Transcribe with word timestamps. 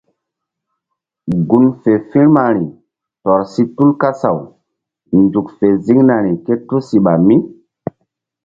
Gun 1.49 1.65
fe 1.81 1.93
firmari 2.09 2.65
tɔr 3.23 3.41
si 3.51 3.61
tu 3.75 3.85
kasaw 4.01 4.39
nzuk 5.21 5.47
fe 5.57 5.67
ziŋnari 5.85 6.31
ké 6.45 6.53
tusiɓa 6.67 7.13
mí. 7.27 7.37